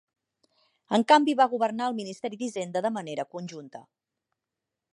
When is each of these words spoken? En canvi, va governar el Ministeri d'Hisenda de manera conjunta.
En 0.97 1.03
canvi, 1.11 1.35
va 1.41 1.47
governar 1.51 1.89
el 1.91 1.97
Ministeri 1.99 2.39
d'Hisenda 2.39 2.83
de 2.87 2.93
manera 2.97 3.27
conjunta. 3.37 3.83